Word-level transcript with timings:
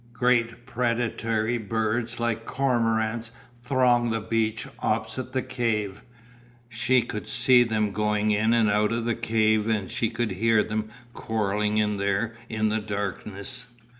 Great 0.13 0.65
predatory 0.65 1.59
birds 1.59 2.19
like 2.19 2.43
cormorants 2.43 3.29
thronged 3.61 4.11
the 4.11 4.19
beach 4.19 4.65
opposite 4.79 5.31
the 5.31 5.43
cave, 5.43 6.01
she 6.67 7.03
could 7.03 7.27
see 7.27 7.63
them 7.63 7.91
going 7.91 8.31
in 8.31 8.51
and 8.51 8.67
out 8.67 8.91
of 8.91 9.05
the 9.05 9.13
cave 9.13 9.67
and 9.67 9.91
she 9.91 10.09
could 10.09 10.31
hear 10.31 10.63
them 10.63 10.89
quarrelling 11.13 11.77
in 11.77 11.97
there 11.97 12.33
in 12.49 12.69
the 12.69 12.79
darkness. 12.79 13.67